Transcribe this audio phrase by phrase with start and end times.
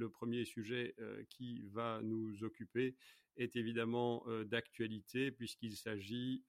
[0.00, 0.96] le premier sujet
[1.28, 2.96] qui va nous occuper
[3.36, 6.42] est évidemment d'actualité puisqu'il s'agit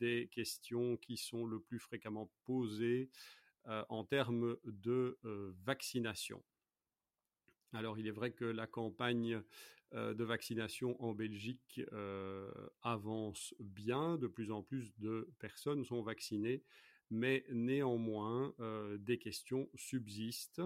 [0.00, 3.10] des questions qui sont le plus fréquemment posées
[3.88, 5.18] en termes de
[5.64, 6.42] vaccination.
[7.72, 9.42] Alors il est vrai que la campagne
[9.92, 11.80] de vaccination en Belgique
[12.82, 16.62] avance bien, de plus en plus de personnes sont vaccinées,
[17.10, 18.54] mais néanmoins
[18.98, 20.62] des questions subsistent.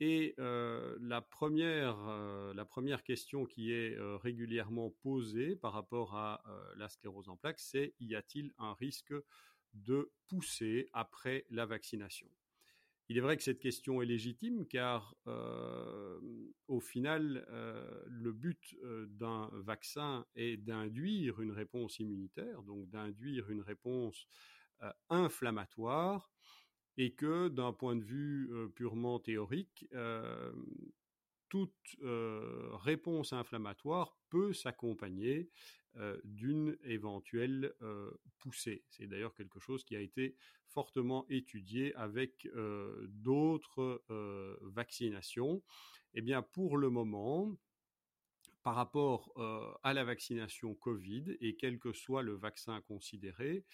[0.00, 1.96] Et la, première,
[2.54, 6.42] la première question qui est régulièrement posée par rapport à
[6.76, 9.14] la sclérose en plaques, c'est y a-t-il un risque
[9.72, 12.28] de pousser après la vaccination?
[13.10, 16.18] Il est vrai que cette question est légitime car euh,
[16.68, 23.50] au final, euh, le but euh, d'un vaccin est d'induire une réponse immunitaire, donc d'induire
[23.50, 24.26] une réponse
[25.08, 26.30] inflammatoire,
[26.96, 29.86] et que d'un point de vue purement théorique,
[31.48, 35.50] toute réponse inflammatoire peut s'accompagner
[36.24, 37.72] d'une éventuelle
[38.38, 38.84] poussée.
[38.90, 40.36] C'est d'ailleurs quelque chose qui a été
[40.68, 42.48] fortement étudié avec
[43.08, 44.02] d'autres
[44.62, 45.62] vaccinations.
[46.14, 47.56] Eh bien, pour le moment,
[48.62, 49.32] par rapport
[49.82, 53.64] à la vaccination Covid, et quel que soit le vaccin considéré,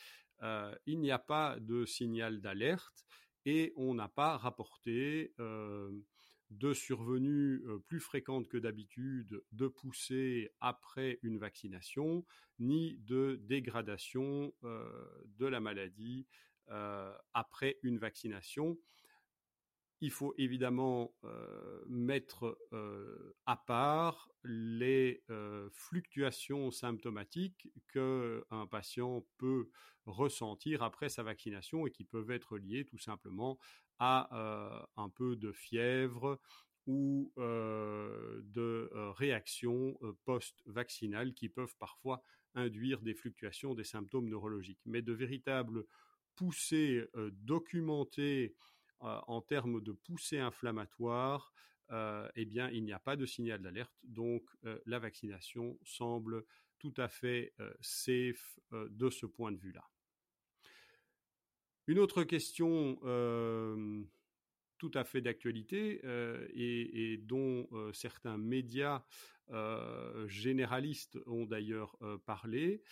[0.87, 3.05] il n'y a pas de signal d'alerte
[3.45, 11.39] et on n'a pas rapporté de survenue plus fréquentes que d'habitude de poussées après une
[11.39, 12.25] vaccination,
[12.59, 16.27] ni de dégradation de la maladie
[17.35, 18.79] après une vaccination.
[20.03, 21.15] Il faut évidemment
[21.87, 22.59] mettre
[23.47, 25.23] à part les
[25.73, 29.69] fluctuations symptomatiques qu'un patient peut
[30.07, 33.59] ressentir après sa vaccination et qui peuvent être liées tout simplement
[33.99, 36.41] à un peu de fièvre
[36.87, 42.23] ou de réactions post-vaccinales qui peuvent parfois
[42.55, 44.81] induire des fluctuations des symptômes neurologiques.
[44.87, 45.85] Mais de véritables
[46.37, 48.55] poussées documentées
[49.01, 51.53] en termes de poussées inflammatoires,
[51.91, 54.49] eh bien, il n'y a pas de signal d'alerte, donc
[54.87, 56.45] la vaccination semble
[56.79, 59.85] tout à fait safe de ce point de vue-là.
[61.87, 62.97] Une autre question
[64.79, 66.01] tout à fait d'actualité
[66.55, 69.05] et, dont certains médias
[70.27, 72.83] généralistes ont d'ailleurs parlé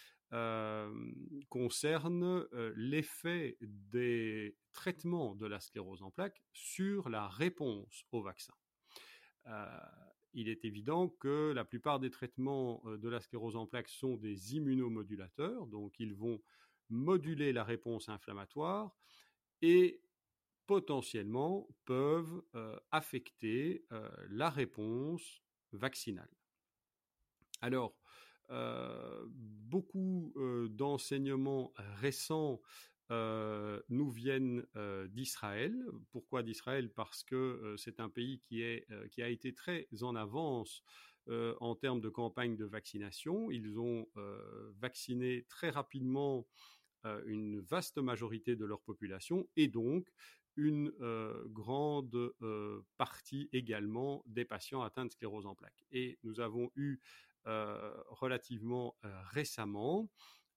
[1.49, 2.47] concerne
[2.77, 8.55] l'effet des traitements de la sclérose en plaques sur la réponse au vaccin.
[10.35, 14.55] il est évident que la plupart des traitements de la sclérose en plaques sont des
[14.55, 16.43] immunomodulateurs, donc ils vont
[16.91, 18.95] moduler la réponse inflammatoire
[19.63, 20.03] et
[20.67, 22.43] potentiellement peuvent
[22.91, 23.87] affecter
[24.29, 26.31] la réponse vaccinale.
[27.61, 27.97] Alors,
[28.51, 30.33] beaucoup
[30.71, 32.61] d'enseignements récents
[33.11, 34.67] nous viennent
[35.09, 35.75] d'Israël.
[36.11, 36.91] Pourquoi d'Israël?
[36.91, 40.83] Parce que c'est un pays qui, est, qui a été très en avance
[41.61, 43.51] en termes de campagne de vaccination.
[43.51, 44.07] Ils ont
[44.79, 46.47] vacciné très rapidement
[47.27, 50.09] une vaste majorité de leur population et donc
[50.57, 50.93] une
[51.47, 52.35] grande
[52.97, 55.85] partie également des patients atteints de sclérose en plaques.
[55.93, 56.99] Et nous avons eu
[57.45, 58.97] relativement
[59.31, 60.11] récemment.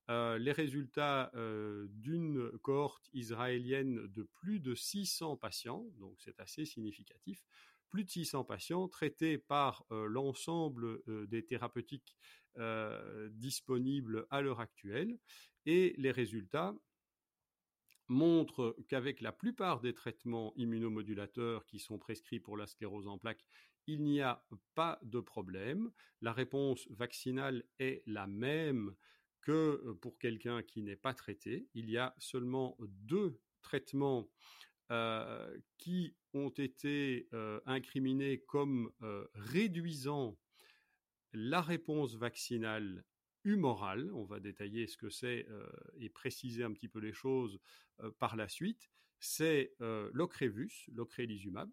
[0.10, 7.46] Les résultats d'une cohorte israélienne de plus de 600 patients, donc c'est assez significatif,
[7.90, 12.18] plus de 600 patients traités par l'ensemble des thérapeutiques
[13.32, 15.18] disponibles à l'heure actuelle,
[15.66, 16.74] et les résultats
[18.12, 23.46] montrent qu'avec la plupart des traitements immunomodulateurs qui sont prescrits pour la sclérose en plaques,
[23.88, 24.46] il n'y a
[24.76, 25.92] pas de problème.
[26.20, 28.94] La réponse vaccinale est la même
[29.42, 31.68] que pour quelqu'un qui n'est pas traité.
[31.74, 34.30] Il y a seulement deux traitements
[35.78, 37.30] qui ont été
[37.66, 38.92] incriminés comme
[39.34, 40.38] réduisant
[41.34, 43.06] la réponse vaccinale
[43.44, 44.12] humorale.
[44.14, 45.48] On va détailler ce que c'est
[45.98, 47.60] et préciser un petit peu les choses
[48.20, 48.90] par la suite.
[49.20, 51.72] C'est l'ocrévus, l'ocrelizumab,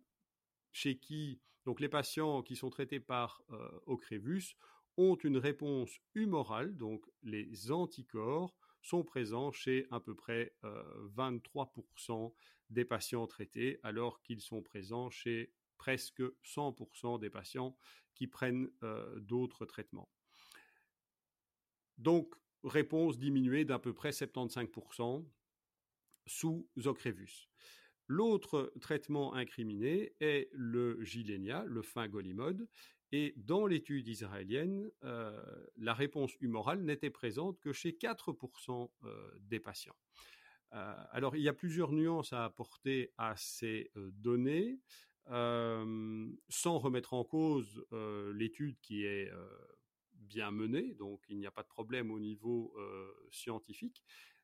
[0.73, 3.43] chez qui donc les patients qui sont traités par
[3.87, 4.57] ocrévus
[4.97, 12.33] ont une réponse humorale, donc les anticorps sont présents chez à peu près 23%
[12.71, 17.77] des patients traités, alors qu'ils sont présents chez presque 100% des patients
[18.15, 18.71] qui prennent
[19.17, 20.11] d'autres traitements.
[21.99, 22.35] Donc,
[22.65, 25.25] réponse diminuée d'à peu près 75%
[26.27, 27.49] sous Ocrevus.
[28.07, 32.67] L'autre traitement incriminé est le Gilenia, le fingolimode,
[33.13, 35.41] et dans l'étude israélienne, euh,
[35.77, 39.97] la réponse humorale n'était présente que chez 4% euh, des patients.
[40.75, 44.79] Euh, alors, il y a plusieurs nuances à apporter à ces données,
[45.27, 47.85] sans remettre en cause
[48.33, 49.31] l'étude qui est
[50.29, 52.75] bien menée, donc il n'y a pas de problème au niveau
[53.31, 54.03] scientifique.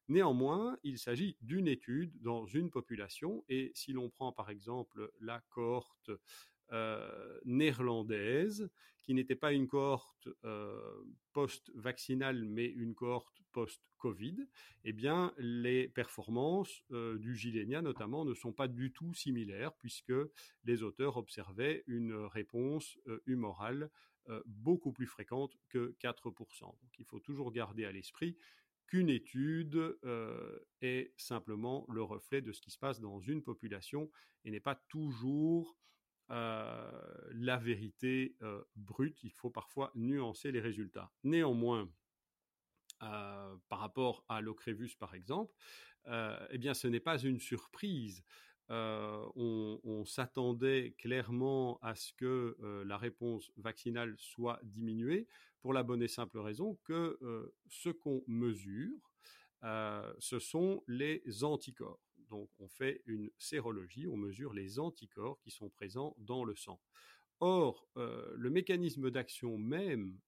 [0.08, 5.40] Néanmoins, il s'agit d'une étude dans une population, et si l'on prend par exemple la
[5.50, 6.10] cohorte
[6.72, 8.70] euh, néerlandaise,
[9.02, 10.78] qui n'était pas une cohorte euh,
[11.32, 14.46] post-vaccinale, mais une cohorte post-Covid,
[14.84, 20.12] eh bien, les performances euh, du Gilenia, notamment, ne sont pas du tout similaires, puisque
[20.64, 23.90] les auteurs observaient une réponse humorale
[24.46, 26.60] beaucoup plus fréquente que 4%.
[26.62, 28.36] Donc, il faut toujours garder à l'esprit
[28.86, 29.98] qu'une étude
[30.80, 34.10] est simplement le reflet de ce qui se passe dans une population
[34.44, 35.76] et n'est pas toujours
[36.30, 36.90] euh,
[37.32, 39.22] la vérité euh, brute.
[39.24, 41.12] Il faut parfois nuancer les résultats.
[41.22, 41.90] Néanmoins,
[43.02, 45.52] euh, par rapport à l'Ocrevus par exemple,
[46.50, 48.24] eh bien ce n'est pas une surprise.
[48.68, 52.56] On, s'attendait clairement à ce que
[52.86, 55.26] la réponse vaccinale soit diminuée
[55.60, 57.18] pour la bonne et simple raison que
[57.68, 59.12] ce qu'on mesure,
[59.62, 62.00] ce sont les anticorps.
[62.30, 66.80] Donc on fait une sérologie, on mesure les anticorps qui sont présents dans le sang.
[67.40, 70.18] Or, le mécanisme d'action même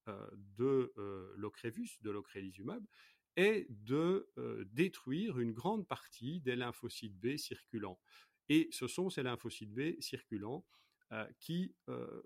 [0.58, 2.84] de euh, l'ocrévus, de l'ocrelizumab,
[3.36, 4.28] est de
[4.72, 8.00] détruire une grande partie des lymphocytes B circulants.
[8.48, 10.64] Et ce sont ces lymphocytes B circulants
[11.38, 11.74] qui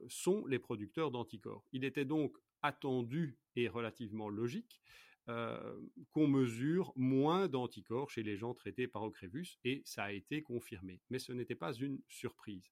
[0.09, 1.65] sont les producteurs d'anticorps.
[1.73, 4.81] Il était donc attendu et relativement logique
[5.29, 5.81] euh,
[6.11, 11.01] qu'on mesure moins d'anticorps chez les gens traités par Ocrevus, et ça a été confirmé.
[11.09, 12.69] Mais ce n'était pas une surprise.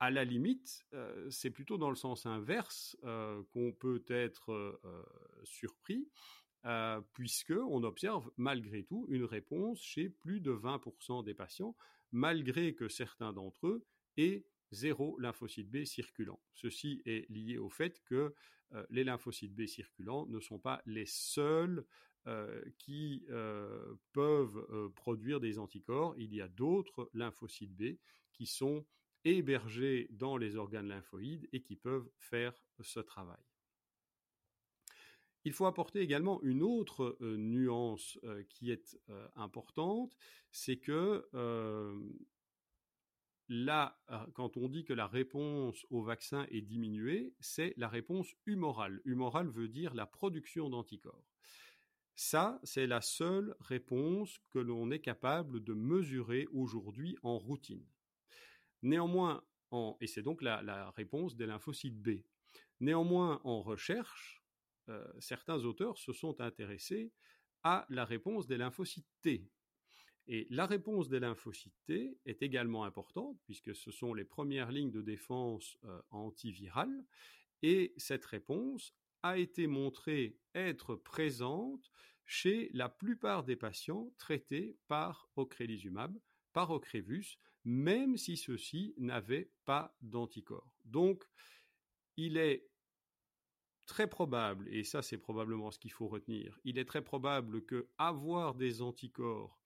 [0.00, 4.80] À la limite, euh, c'est plutôt dans le sens inverse euh, qu'on peut être
[5.44, 6.08] surpris,
[7.14, 11.74] puisque on observe malgré tout une réponse chez plus de 20% des patients,
[12.12, 13.86] malgré que certains d'entre eux
[14.16, 16.40] aient zéro lymphocyte B circulant.
[16.54, 18.34] Ceci est lié au fait que
[18.74, 21.86] euh, les lymphocytes B circulants ne sont pas les seuls
[22.26, 26.14] euh, qui euh, peuvent produire des anticorps.
[26.18, 27.96] Il y a d'autres lymphocytes B
[28.32, 28.84] qui sont
[29.24, 33.42] hébergés dans les organes lymphoïdes et qui peuvent faire ce travail.
[35.48, 38.18] Il faut apporter également une autre nuance
[38.50, 38.98] qui est
[39.34, 40.14] importante,
[40.50, 41.26] c'est que
[43.48, 48.28] là, euh, quand on dit que la réponse au vaccin est diminuée, c'est la réponse
[48.46, 49.00] humorale.
[49.04, 51.24] Humorale veut dire la production d'anticorps.
[52.14, 57.86] Ça, c'est la seule réponse que l'on est capable de mesurer aujourd'hui en routine.
[58.82, 59.44] Néanmoins,
[60.00, 62.22] et c'est donc la, réponse des lymphocytes B.
[62.80, 64.37] Néanmoins, en recherche,
[64.88, 67.12] euh, certains auteurs se sont intéressés
[67.62, 69.50] à la réponse des lymphocytes T,
[70.30, 74.90] et la réponse des lymphocytes T est également importante puisque ce sont les premières lignes
[74.90, 77.04] de défense euh, antivirales
[77.62, 81.90] et cette réponse a été montrée être présente
[82.26, 86.14] chez la plupart des patients traités par ocrelizumab,
[86.52, 90.76] par ocrevus, même si ceux-ci n'avaient pas d'anticorps.
[90.84, 91.24] Donc,
[92.18, 92.68] il est
[93.88, 97.88] très probable, et ça c'est probablement ce qu'il faut retenir, il est très probable que
[97.98, 99.58] avoir des anticorps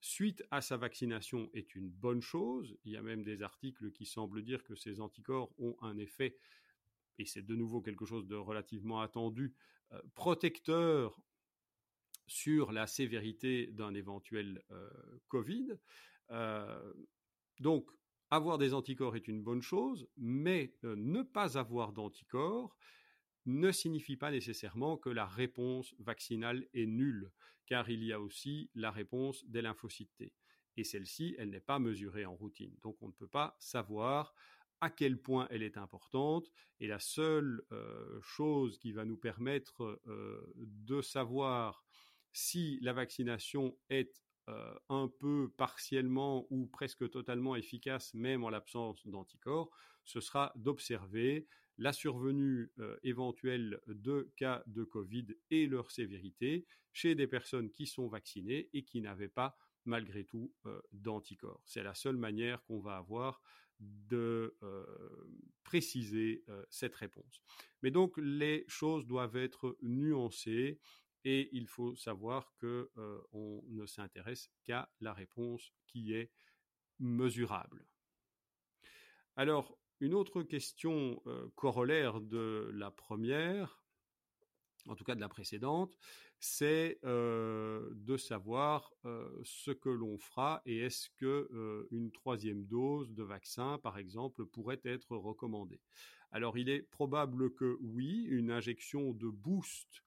[0.00, 2.76] suite à sa vaccination est une bonne chose.
[2.84, 6.36] Il y a même des articles qui semblent dire que ces anticorps ont un effet,
[7.18, 9.54] et c'est de nouveau quelque chose de relativement attendu,
[9.92, 11.20] euh, protecteur
[12.26, 14.88] sur la sévérité d'un éventuel euh,
[15.28, 15.68] Covid.
[16.30, 16.94] Euh,
[17.58, 17.90] donc,
[18.30, 22.76] avoir des anticorps est une bonne chose, mais ne pas avoir d'anticorps
[23.46, 27.30] ne signifie pas nécessairement que la réponse vaccinale est nulle,
[27.66, 30.32] car il y a aussi la réponse des lymphocytes.
[30.76, 32.74] Et celle-ci, elle n'est pas mesurée en routine.
[32.82, 34.34] Donc on ne peut pas savoir
[34.80, 36.50] à quel point elle est importante.
[36.78, 41.84] Et la seule euh, chose qui va nous permettre euh, de savoir
[42.32, 49.06] si la vaccination est euh, un peu partiellement ou presque totalement efficace, même en l'absence
[49.06, 49.70] d'anticorps,
[50.04, 51.46] ce sera d'observer
[51.80, 57.86] la survenue euh, éventuelle de cas de Covid et leur sévérité chez des personnes qui
[57.86, 59.56] sont vaccinées et qui n'avaient pas
[59.86, 61.62] malgré tout euh, d'anticorps.
[61.64, 63.40] C'est la seule manière qu'on va avoir
[63.78, 64.84] de euh,
[65.64, 67.40] préciser cette réponse.
[67.80, 70.78] Mais donc les choses doivent être nuancées
[71.24, 72.90] et il faut savoir que
[73.32, 76.30] on ne s'intéresse qu'à la réponse qui est
[76.98, 77.86] mesurable.
[79.36, 81.22] Alors, une autre question
[81.54, 83.82] corollaire de la première,
[84.86, 85.96] en tout cas de la précédente,
[86.38, 88.92] c'est de savoir
[89.42, 94.80] ce que l'on fera et est-ce que une troisième dose de vaccin, par exemple, pourrait
[94.84, 95.80] être recommandée.
[96.32, 100.02] Alors, il est probable que oui, une injection de boost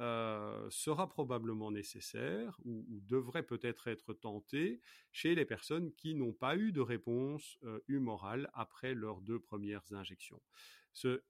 [0.00, 4.80] euh, sera probablement nécessaire ou, devrait peut-être être tenté
[5.12, 9.92] chez les personnes qui n'ont pas eu de réponse euh, humorale après leurs deux premières
[9.92, 10.40] injections.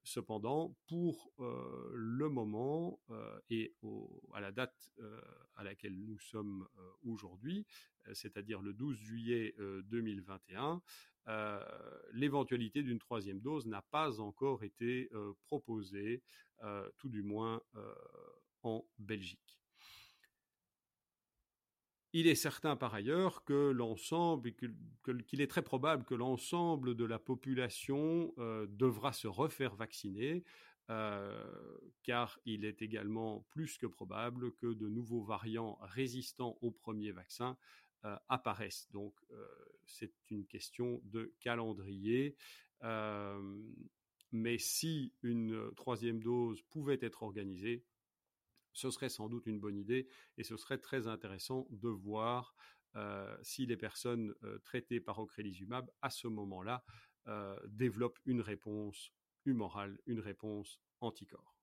[0.03, 3.01] cependant, pour euh, le moment
[3.51, 3.75] et
[4.33, 4.91] à la date
[5.57, 6.67] à laquelle nous sommes
[7.03, 7.67] aujourd'hui,
[8.13, 10.81] c'est-à-dire le 12 juillet 2021,
[12.13, 15.11] l'éventualité d'une troisième dose n'a pas encore été
[15.47, 16.23] proposée,
[16.97, 17.63] tout du moins
[18.63, 19.59] en Belgique.
[22.15, 27.19] Il est certain par ailleurs que l'ensemble, qu'il est très probable que l'ensemble de la
[27.19, 30.43] population euh, devra se refaire vacciner,
[30.89, 37.13] euh, car il est également plus que probable que de nouveaux variants résistants au premier
[37.13, 37.59] vaccin
[38.07, 38.89] euh, apparaissent.
[38.91, 39.15] Donc
[39.85, 42.37] c'est une question de calendrier.
[44.33, 47.85] mais si une troisième dose pouvait être organisée,
[48.79, 50.07] ce serait sans doute une bonne idée
[50.37, 52.55] et ce serait très intéressant de voir
[52.95, 56.85] euh, si les personnes euh, traitées par ocrelizumab à ce moment-là
[57.27, 59.13] euh, développent une réponse
[59.45, 61.57] humorale, une réponse anticorps.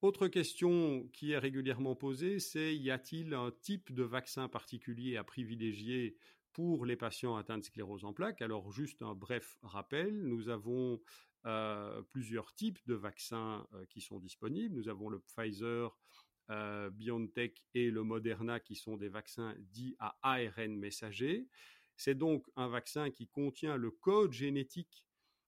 [0.00, 5.24] Autre question qui est régulièrement posée, c'est y a-t-il un type de vaccin particulier à
[5.24, 6.16] privilégier
[6.52, 8.40] pour les patients atteints de sclérose en plaques?
[8.40, 11.00] Alors juste un bref rappel, nous avons
[12.10, 14.74] plusieurs types de vaccins euh, qui sont disponibles.
[14.74, 15.96] Nous avons le Pfizer,
[16.50, 21.48] euh, BioNTech et le Moderna qui sont des vaccins dits à ARN messager.
[21.96, 25.06] C'est donc un vaccin qui contient le code génétique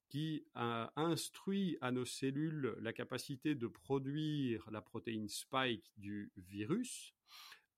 [0.08, 7.12] qui instruit à nos cellules la capacité de produire la protéine spike du virus,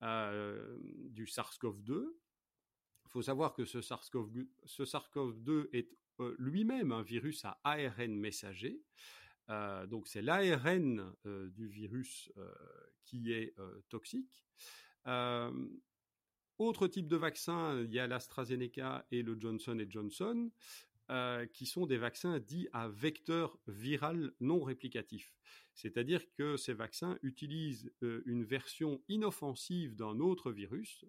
[0.03, 2.05] du SARS-CoV-2.
[3.09, 6.08] Il faut savoir que ce SARS-CoV-2 est euh,
[6.39, 8.81] lui-même un virus à ARN messager.
[9.51, 12.31] Euh, donc c'est l'ARN euh, du virus
[13.05, 13.55] qui est
[13.89, 14.45] toxique.
[16.59, 20.51] autre type de vaccin, il y a l'AstraZeneca et le Johnson Johnson,
[21.55, 25.35] qui sont des vaccins dits à vecteur viral non réplicatif.
[25.73, 31.07] C'est-à-dire que ces vaccins utilisent une version inoffensive d'un autre virus,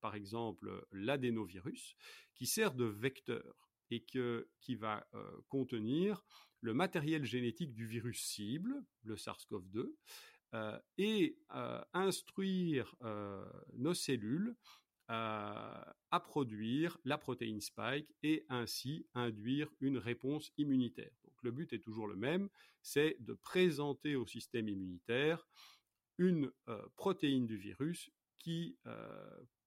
[0.00, 1.94] par exemple l'adénovirus,
[2.34, 6.24] qui sert de vecteur et qui va euh, contenir
[6.60, 9.94] le matériel génétique du virus cible, le SARS-CoV-2,
[10.54, 12.94] euh, et euh, instruire
[13.74, 14.56] nos cellules
[15.10, 21.12] à produire la protéine spike et ainsi induire une réponse immunitaire.
[21.24, 22.50] Donc le but est toujours le même,
[22.82, 25.48] c'est de présenter au système immunitaire
[26.18, 26.52] une
[26.96, 28.76] protéine du virus qui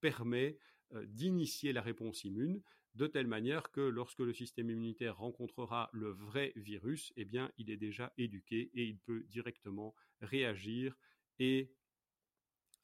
[0.00, 0.58] permet
[0.92, 2.62] d'initier la réponse immune
[2.94, 7.26] de telle manière que lorsque le système immunitaire rencontrera le vrai virus, eh
[7.58, 10.96] il est déjà éduqué et il peut directement réagir
[11.38, 11.72] et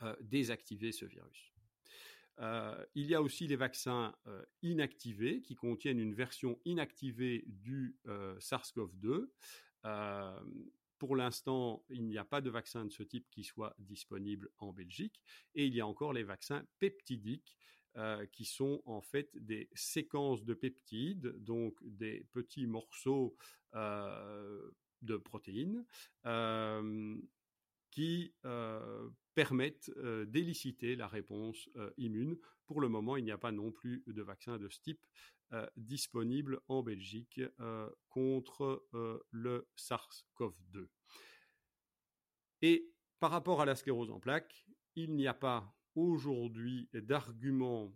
[0.03, 1.53] euh, désactiver ce virus.
[2.41, 7.97] Euh, il y a aussi les vaccins euh, inactivés qui contiennent une version inactivée du
[8.07, 9.29] SARS-CoV-2.
[10.99, 14.73] pour l'instant, il n'y a pas de vaccin de ce type qui soit disponible en
[14.73, 15.21] Belgique.
[15.55, 17.57] Et il y a encore les vaccins peptidiques
[17.99, 23.37] euh, qui sont en fait des séquences de peptides, donc des petits morceaux
[23.75, 24.71] euh,
[25.03, 25.85] de protéines,
[26.25, 27.17] euh,
[27.91, 28.33] qui
[29.35, 29.91] permettent
[30.27, 32.39] d'éliciter la réponse immune.
[32.67, 35.05] Pour le moment, il n'y a pas non plus de vaccin de ce type
[35.77, 37.41] disponible en Belgique
[38.09, 38.87] contre
[39.33, 40.87] le SARS-CoV-2.
[42.63, 47.93] Et par rapport à la sclérose en plaques, il n'y a pas aujourd'hui d'arguments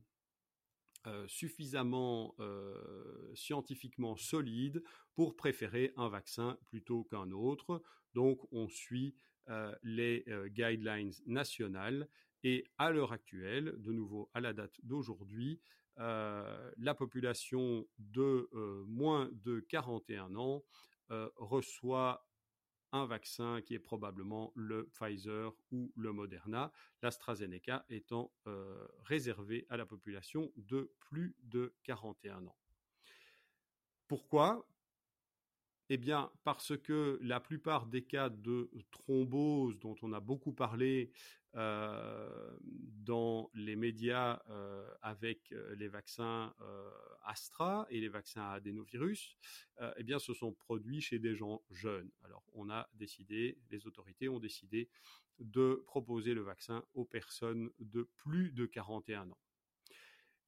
[1.09, 4.85] euh, suffisamment euh, scientifiquement solides
[5.17, 7.83] pour préférer un vaccin plutôt qu'un autre.
[8.15, 9.17] Donc on suit
[9.49, 12.09] euh, les guidelines nationales
[12.45, 15.61] et à l'heure actuelle, de nouveau à la date d'aujourd'hui,
[15.97, 18.49] la population de
[18.87, 20.65] moins de 41 ans
[21.37, 22.27] reçoit
[22.93, 26.73] un vaccin qui est probablement le Pfizer ou le Moderna,
[27.03, 32.57] l'AstraZeneca étant euh, réservé à la population de plus de 41 ans.
[34.09, 34.67] Pourquoi?
[35.89, 41.13] Eh bien, parce que la plupart des cas de thrombose dont on a beaucoup parlé
[41.55, 42.57] euh,
[43.05, 46.55] dans les médias euh, avec euh, les vaccins
[47.25, 49.37] Astra et les vaccins adénovirus,
[49.97, 52.11] eh bien, se sont produits chez des gens jeunes.
[52.25, 54.89] Alors, on a décidé, les autorités ont décidé
[55.39, 59.39] de proposer le vaccin aux personnes de plus de 41 ans.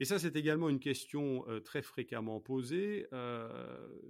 [0.01, 3.07] Et ça, c'est également une question très fréquemment posée.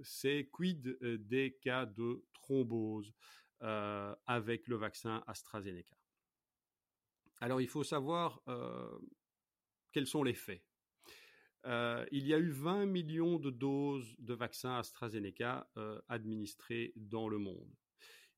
[0.03, 3.13] c'est quid des cas de thrombose
[3.59, 5.95] avec le vaccin AstraZeneca?
[7.39, 8.41] Alors, il faut savoir
[9.91, 10.63] quels sont les faits.
[11.65, 15.69] il y a eu 20 millions de doses de vaccins AstraZeneca
[16.07, 17.73] administrés dans le monde.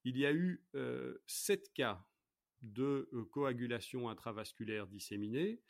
[0.03, 0.63] Il y a eu
[1.27, 2.05] 7 cas
[2.61, 5.61] de coagulation intravasculaire disséminée,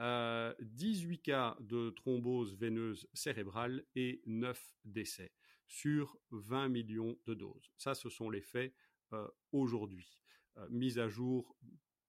[0.00, 5.32] 18 cas de thrombose veineuse cérébrale et 9 décès
[5.66, 7.72] sur 20 millions de doses.
[7.76, 8.74] Ça, ce sont les faits
[9.12, 10.18] euh, aujourd'hui,
[10.58, 11.56] euh, mis à jour,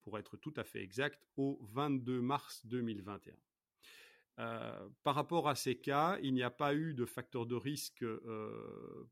[0.03, 3.35] pour être tout à fait exact, au 22 mars 2021.
[4.37, 8.05] Euh, par rapport à ces cas, il n'y a pas eu de facteur de risque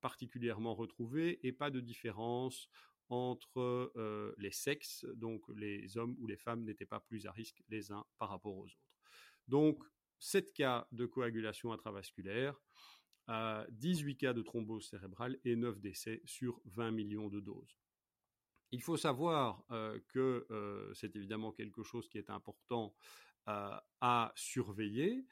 [0.01, 2.69] particulièrement retrouvé et pas de différence
[3.13, 7.61] entre euh, les sexes, donc les hommes ou les femmes n'étaient pas plus à risque
[7.69, 8.77] les uns par rapport aux autres.
[9.47, 9.83] Donc,
[10.17, 12.59] 7 cas de coagulation intravasculaire,
[13.27, 17.77] 18 cas de thrombose cérébrale et 9 décès sur 20 millions de doses.
[18.71, 22.95] Il faut savoir euh, que euh, c'est évidemment quelque chose qui est important
[23.45, 25.25] à surveiller.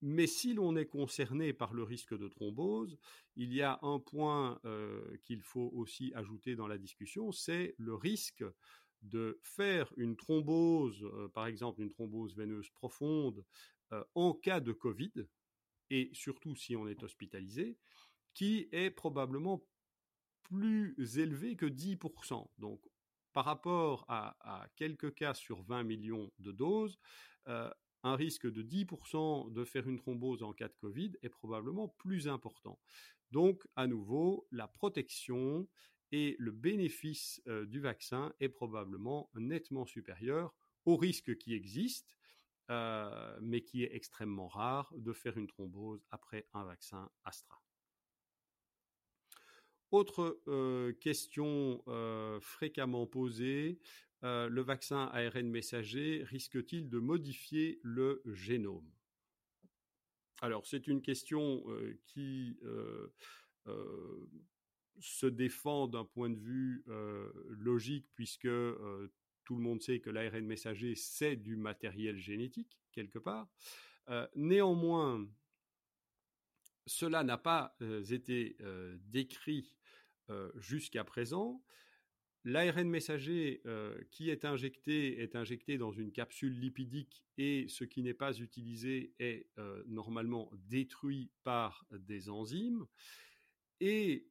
[0.00, 2.98] Mais si l'on est concerné par le risque de thrombose,
[3.34, 7.94] il y a un point euh, qu'il faut aussi ajouter dans la discussion, c'est le
[7.94, 8.44] risque
[9.02, 13.44] de faire une thrombose, euh, par exemple une thrombose veineuse profonde,
[13.92, 15.12] euh, en cas de Covid,
[15.90, 17.76] et surtout si on est hospitalisé,
[18.34, 19.64] qui est probablement
[20.44, 22.50] plus élevé que 10%.
[22.58, 22.88] Donc,
[23.32, 26.98] par rapport à, à quelques cas sur 20 millions de doses,
[28.08, 32.28] un risque de 10% de faire une thrombose en cas de Covid est probablement plus
[32.28, 32.78] important.
[33.30, 35.68] Donc, à nouveau, la protection
[36.10, 40.54] et le bénéfice euh, du vaccin est probablement nettement supérieur
[40.86, 42.16] au risque qui existe,
[42.70, 47.62] euh, mais qui est extrêmement rare, de faire une thrombose après un vaccin Astra.
[49.90, 51.82] Autre euh, question
[52.40, 53.78] fréquemment posée,
[54.24, 58.90] euh, le vaccin ARN messager risque-t-il de modifier le génome?
[60.40, 63.12] Alors, c'est une question euh, qui euh,
[65.00, 66.84] se défend d'un point de vue
[67.50, 68.48] logique, puisque
[69.44, 73.48] tout le monde sait que l'ARN messager, c'est du matériel génétique, quelque part.
[74.34, 75.28] néanmoins,
[76.86, 77.76] cela n'a pas
[78.10, 78.56] été
[79.08, 79.76] décrit
[80.56, 81.62] jusqu'à présent.
[82.48, 88.02] L'ARN messager euh, qui est injecté est injecté dans une capsule lipidique et ce qui
[88.02, 92.86] n'est pas utilisé est euh, normalement détruit par des enzymes.
[93.80, 94.30] Et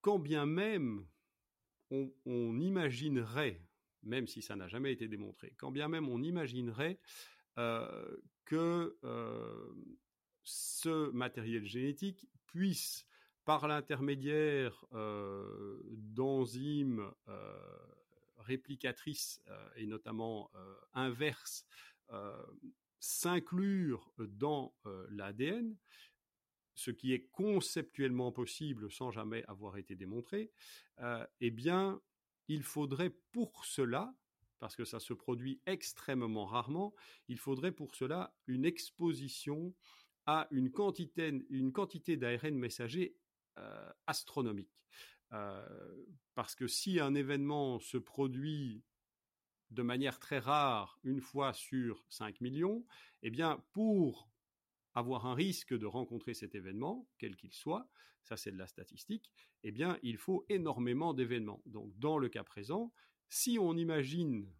[0.00, 1.06] quand bien même
[1.90, 3.60] on, imaginerait,
[4.02, 6.98] même si ça n'a jamais été démontré, quand bien même on imaginerait
[7.58, 8.16] euh,
[8.46, 8.96] que
[10.44, 13.06] ce matériel génétique puisse
[13.44, 17.58] par l'intermédiaire euh, d'enzymes euh,
[18.38, 20.50] réplicatrices euh, et notamment
[20.94, 21.66] inverses
[22.98, 24.74] s'inclure dans
[25.10, 25.76] l'ADN,
[26.74, 30.50] ce qui est conceptuellement possible sans jamais avoir été démontré,
[31.40, 32.00] eh bien,
[32.48, 34.12] il faudrait pour cela,
[34.58, 36.92] parce que ça se produit extrêmement rarement,
[37.28, 39.72] il faudrait pour cela une exposition
[40.26, 43.14] à une quantité, une quantité d'ARN messager
[43.60, 44.80] euh, astronomique.
[45.32, 48.82] Euh, parce que si un événement se produit
[49.70, 52.84] de manière très rare une fois sur 5 millions,
[53.22, 54.28] eh bien pour
[54.94, 57.88] avoir un risque de rencontrer cet événement, quel qu'il soit,
[58.24, 61.62] ça c'est de la statistique, eh bien il faut énormément d'événements.
[61.66, 62.92] Donc dans le cas présent,
[63.28, 64.52] si on imagine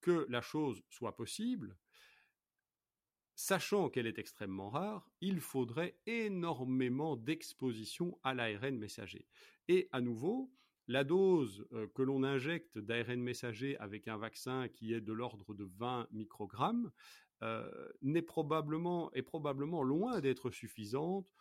[0.00, 1.76] que la chose soit possible,
[3.40, 9.28] Sachant qu'elle est extrêmement rare, il faudrait énormément d'exposition à l'ARN messager.
[9.68, 10.52] Et à nouveau,
[10.88, 15.54] la dose euh, que l'on injecte d'ARN messager avec un vaccin qui est de l'ordre
[15.54, 16.90] de 20 microgrammes
[17.44, 17.70] euh,
[18.02, 21.32] est probablement loin d'être suffisante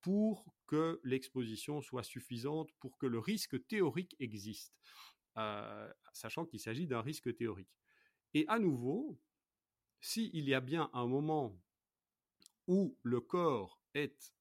[0.00, 4.72] pour que l'exposition soit suffisante, pour que le risque théorique existe,
[5.36, 7.76] euh, sachant qu'il s'agit d'un risque théorique.
[8.32, 9.20] Et à nouveau,
[10.02, 11.58] s'il y a bien un moment
[12.66, 14.34] où le corps est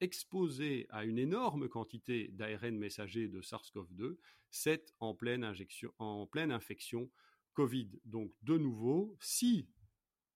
[0.00, 4.16] exposé à une énorme quantité d'ARN messager de SARS-CoV-2,
[4.50, 7.10] c'est en pleine injection, en pleine infection
[7.54, 7.90] Covid.
[8.04, 9.68] Donc, de nouveau, si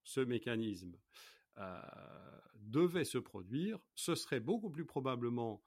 [0.02, 0.98] ce mécanisme
[2.54, 5.62] devait se produire, ce serait beaucoup plus probablement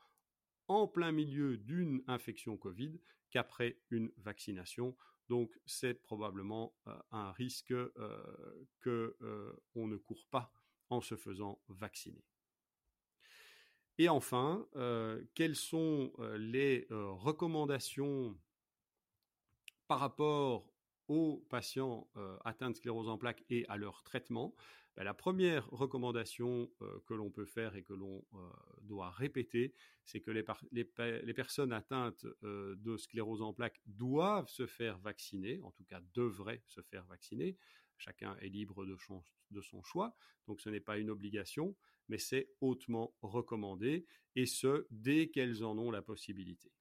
[0.68, 3.00] en plein milieu d'une infection Covid
[3.30, 4.98] qu'après une vaccination.
[5.32, 7.88] Donc c'est probablement euh, un risque euh,
[8.82, 10.52] que euh, on ne court pas
[10.89, 12.26] en se faisant vacciner.
[13.98, 14.67] Et enfin,
[15.36, 18.36] quelles sont les recommandations
[19.88, 20.65] par rapport
[21.08, 22.10] aux patients
[22.44, 24.56] atteints de sclérose en plaques et à leur traitement?
[24.96, 26.70] Ben, la première recommandation
[27.06, 28.26] que l'on peut faire et que l'on
[28.82, 29.74] doit répéter,
[30.04, 35.86] c'est que les, personnes atteintes de sclérose en plaques doivent se faire vacciner, en tout
[35.86, 37.58] cas devraient se faire vacciner.
[37.98, 40.16] Chacun est libre de son choix,
[40.48, 41.76] donc ce n'est pas une obligation,
[42.10, 46.72] mais c'est hautement recommandé, et ce, dès qu'elles en ont la possibilité.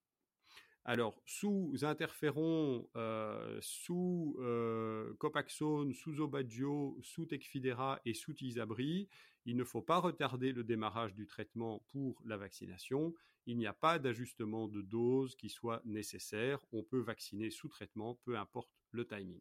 [0.84, 9.08] Alors, sous interféron, euh, sous euh, Copaxone, sous Obadjo, sous Tecfidera et sous Tisabri,
[9.44, 13.14] il ne faut pas retarder le démarrage du traitement pour la vaccination.
[13.46, 16.64] Il n'y a pas d'ajustement de dose qui soit nécessaire.
[16.72, 19.40] On peut vacciner sous traitement, peu importe le timing.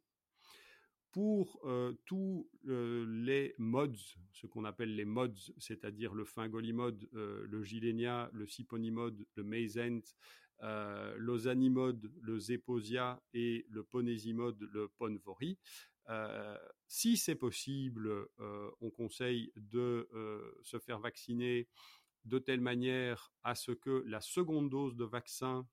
[1.12, 3.88] Pour euh, tous les mods,
[4.32, 10.14] ce qu'on appelle les mods, c'est-à-dire le fingolimod, le gilenia, le siponimod, le mayzent,
[10.62, 15.58] euh, l'osanimode, le zeposia et le ponésimode, le ponvori.
[16.10, 20.10] Euh, si c'est possible, euh, on conseille de
[20.64, 21.68] se faire vacciner
[22.26, 25.68] de telle manière à ce que la seconde dose de vaccin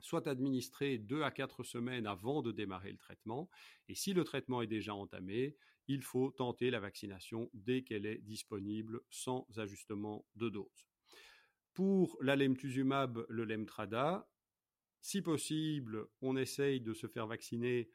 [0.00, 3.48] soit administrée deux à quatre semaines avant de démarrer le traitement.
[3.88, 5.56] Et si le traitement est déjà entamé,
[5.88, 10.86] il faut tenter la vaccination dès qu'elle est disponible sans ajustement de dose.
[11.74, 14.28] Pour l'alemtuzumab, le lemtrada,
[15.00, 17.90] si possible, on essaye de se faire vacciner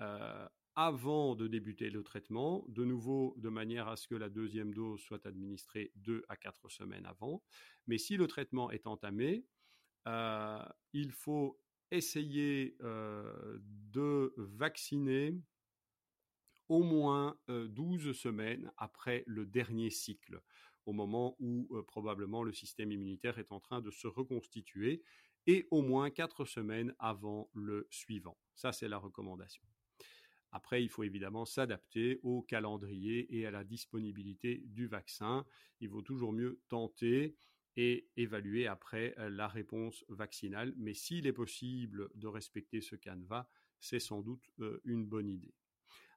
[0.00, 4.74] euh, avant de débuter le traitement, de nouveau de manière à ce que la deuxième
[4.74, 7.42] dose soit administrée deux à quatre semaines avant.
[7.86, 9.46] Mais si le traitement est entamé,
[10.08, 11.60] euh, il faut
[11.92, 15.40] essayer euh, de vacciner
[16.68, 20.40] au moins 12 semaines après le dernier cycle
[20.86, 25.02] au moment où euh, probablement le système immunitaire est en train de se reconstituer
[25.46, 28.38] et au moins quatre semaines avant le suivant.
[28.54, 29.64] Ça, c'est la recommandation.
[30.52, 35.46] Après, il faut évidemment s'adapter au calendrier et à la disponibilité du vaccin.
[35.80, 37.36] Il vaut toujours mieux tenter
[37.76, 40.74] et évaluer après euh, la réponse vaccinale.
[40.76, 45.54] Mais s'il est possible de respecter ce canevas, c'est sans doute euh, une bonne idée.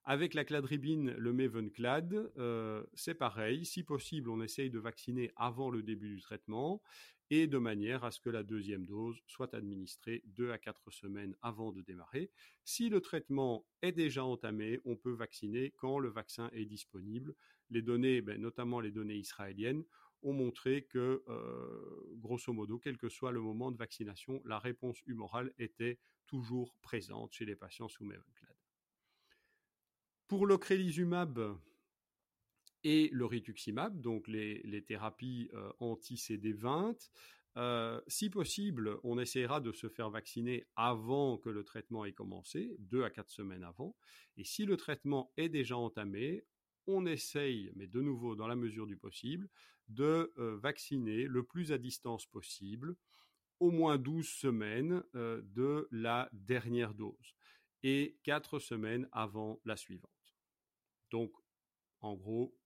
[0.05, 3.65] Avec la cladribine, le Mavenclad, euh, c'est pareil.
[3.65, 6.81] Si possible, on essaye de vacciner avant le début du traitement
[7.29, 11.37] et de manière à ce que la deuxième dose soit administrée deux à quatre semaines
[11.41, 12.31] avant de démarrer.
[12.65, 17.33] Si le traitement est déjà entamé, on peut vacciner quand le vaccin est disponible.
[17.69, 19.85] Les données, ben, notamment les données israéliennes,
[20.21, 25.01] ont montré que, euh, grosso modo, quel que soit le moment de vaccination, la réponse
[25.05, 28.52] humorale était toujours présente chez les patients sous Mavenclad.
[30.33, 31.59] Pour l'ocrelizumab
[32.83, 37.11] et le rituximab, donc les, thérapies euh, anti-CD20,
[37.57, 42.75] euh, si possible, on essaiera de se faire vacciner avant que le traitement ait commencé,
[42.79, 43.95] deux à quatre semaines avant.
[44.35, 46.43] Et si le traitement est déjà entamé,
[46.87, 49.47] on essaye, mais de nouveau dans la mesure du possible,
[49.87, 52.95] de euh, vacciner le plus à distance possible,
[53.59, 57.35] au moins 12 semaines de la dernière dose
[57.83, 60.12] et quatre semaines avant la suivante.
[61.13, 61.31] Donc,
[62.01, 62.57] en gros,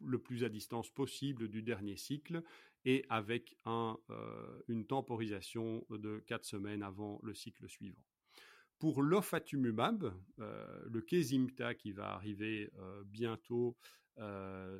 [0.00, 2.42] le plus à distance possible du dernier cycle
[2.84, 3.94] et avec euh,
[4.66, 8.02] une temporisation de quatre semaines avant le cycle suivant.
[8.80, 13.76] Pour l'ofatumumab, euh, le Kesimta qui va arriver euh, bientôt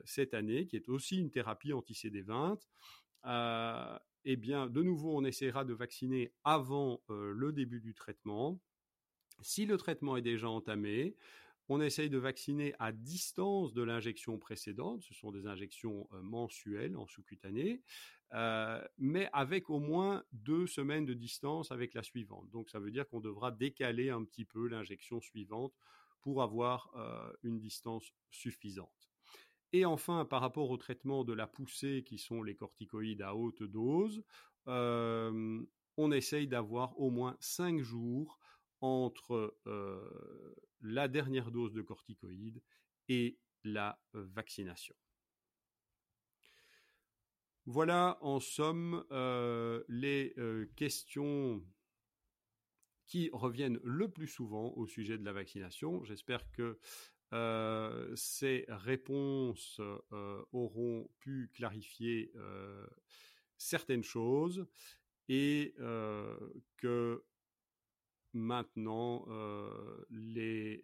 [0.05, 2.59] cette année, qui est aussi une thérapie anti-CD20,
[4.25, 8.61] eh bien, de nouveau, on essaiera de vacciner avant le début du traitement.
[9.41, 11.17] Si le traitement est déjà entamé,
[11.73, 16.99] on essaye de vacciner à distance de l'injection précédente, ce sont des injections euh, mensuelles
[16.99, 17.81] en sous-cutané,
[18.35, 22.51] euh, mais avec au moins deux semaines de distance avec la suivante.
[22.51, 25.73] Donc ça veut dire qu'on devra décaler un petit peu l'injection suivante
[26.21, 29.11] pour avoir euh, une distance suffisante.
[29.73, 33.63] Et enfin, par rapport au traitement de la poussée, qui sont les corticoïdes à haute
[33.63, 34.23] dose,
[34.67, 38.39] on essaye d'avoir au moins cinq jours
[38.83, 39.57] entre
[40.83, 42.63] la dernière dose de corticoïdes
[43.09, 44.95] et la vaccination.
[47.65, 49.05] Voilà en somme
[49.89, 50.35] les
[50.77, 51.65] questions
[53.07, 56.03] qui reviennent le plus souvent au sujet de la vaccination.
[56.05, 56.79] J'espère que
[57.33, 59.81] euh, ces réponses
[60.13, 62.87] euh, auront pu clarifier euh,
[63.57, 64.67] certaines choses
[65.29, 65.75] et
[66.77, 67.25] que
[68.35, 69.27] maintenant
[70.11, 70.83] les,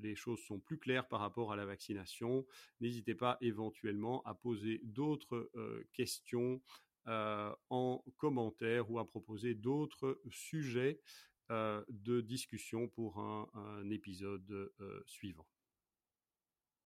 [0.00, 2.46] les, choses sont plus claires par rapport à la vaccination.
[2.80, 5.50] N'hésitez pas éventuellement à poser d'autres
[5.92, 6.60] questions
[7.06, 11.00] en commentaire ou à proposer d'autres sujets
[11.50, 14.72] de discussion pour un épisode
[15.06, 15.46] suivant.